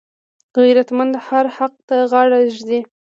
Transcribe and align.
غیرتمند 0.57 1.13
هر 1.27 1.45
حق 1.57 1.73
ته 1.87 1.97
غاړه 2.11 2.39
ږدي 2.55 2.79